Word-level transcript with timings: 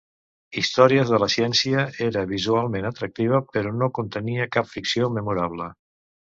"Històries 0.61 1.11
de 1.15 1.19
la 1.23 1.27
Ciència" 1.33 1.83
era 2.07 2.25
visualment 2.33 2.89
atractiva, 2.93 3.43
però 3.59 3.77
no 3.85 3.93
contenia 4.01 4.51
cap 4.59 4.75
ficció 4.75 5.15
memorable. 5.23 5.73